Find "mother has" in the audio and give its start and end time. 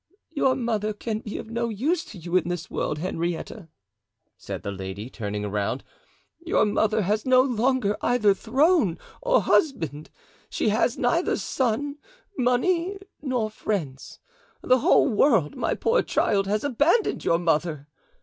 6.65-7.23